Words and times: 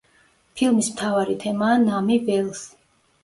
ფილმის 0.59 0.87
მთავარი 0.93 1.35
თემაა 1.45 1.75
„ნამი 1.83 2.17
ველს“. 2.31 2.65